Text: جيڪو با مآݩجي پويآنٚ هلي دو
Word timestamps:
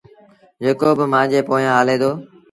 جيڪو 0.63 0.89
با 0.97 1.05
مآݩجي 1.11 1.39
پويآنٚ 1.47 1.77
هلي 1.79 1.95
دو 2.01 2.11